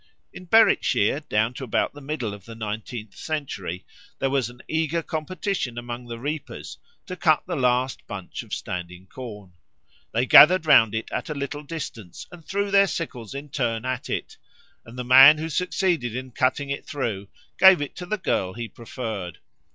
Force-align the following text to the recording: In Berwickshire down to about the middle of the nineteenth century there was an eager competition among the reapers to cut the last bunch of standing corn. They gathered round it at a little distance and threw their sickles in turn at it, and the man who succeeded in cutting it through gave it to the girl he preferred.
In 0.33 0.45
Berwickshire 0.45 1.19
down 1.19 1.53
to 1.53 1.63
about 1.63 1.93
the 1.93 2.01
middle 2.01 2.33
of 2.33 2.45
the 2.45 2.55
nineteenth 2.55 3.15
century 3.15 3.85
there 4.17 4.31
was 4.31 4.49
an 4.49 4.63
eager 4.67 5.03
competition 5.03 5.77
among 5.77 6.07
the 6.07 6.17
reapers 6.17 6.79
to 7.05 7.15
cut 7.15 7.43
the 7.45 7.55
last 7.55 8.07
bunch 8.07 8.41
of 8.41 8.51
standing 8.51 9.05
corn. 9.05 9.53
They 10.11 10.25
gathered 10.25 10.65
round 10.65 10.95
it 10.95 11.11
at 11.11 11.29
a 11.29 11.35
little 11.35 11.61
distance 11.61 12.25
and 12.31 12.43
threw 12.43 12.71
their 12.71 12.87
sickles 12.87 13.35
in 13.35 13.49
turn 13.49 13.85
at 13.85 14.09
it, 14.09 14.37
and 14.85 14.97
the 14.97 15.03
man 15.03 15.37
who 15.37 15.49
succeeded 15.49 16.15
in 16.15 16.31
cutting 16.31 16.71
it 16.71 16.87
through 16.87 17.27
gave 17.59 17.79
it 17.79 17.95
to 17.97 18.07
the 18.07 18.17
girl 18.17 18.53
he 18.53 18.67
preferred. 18.67 19.37